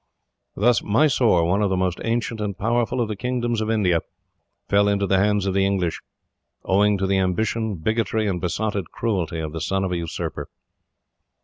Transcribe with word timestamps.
Thus 0.55 0.81
Mysore, 0.81 1.45
one 1.47 1.61
of 1.61 1.69
the 1.69 1.77
most 1.77 1.99
ancient 2.03 2.41
and 2.41 2.57
powerful 2.57 2.99
of 2.99 3.07
the 3.07 3.15
kingdoms 3.15 3.61
of 3.61 3.69
India, 3.69 3.99
fell 4.67 4.87
into 4.87 5.05
the 5.05 5.19
hands 5.19 5.45
of 5.45 5.53
the 5.53 5.63
English, 5.63 6.01
owing 6.65 6.97
to 6.97 7.05
the 7.05 7.19
ambition, 7.19 7.75
bigotry, 7.75 8.25
and 8.27 8.41
besotted 8.41 8.89
cruelty 8.89 9.37
of 9.39 9.53
the 9.53 9.61
son 9.61 9.83
of 9.83 9.91
a 9.91 9.97
usurper. 9.97 10.49